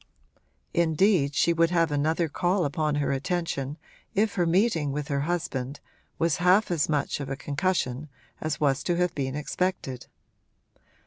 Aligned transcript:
Indeed 0.73 1.35
she 1.35 1.53
would 1.53 1.69
have 1.69 1.91
another 1.91 2.27
call 2.27 2.65
upon 2.65 2.95
her 2.95 3.11
attention 3.11 3.77
if 4.15 4.33
her 4.33 4.47
meeting 4.47 4.91
with 4.91 5.09
her 5.09 5.19
husband 5.29 5.79
was 6.17 6.37
half 6.37 6.71
as 6.71 6.89
much 6.89 7.19
of 7.19 7.29
a 7.29 7.35
concussion 7.35 8.09
as 8.41 8.59
was 8.59 8.81
to 8.85 8.95
have 8.95 9.13
been 9.13 9.35
expected. 9.35 10.07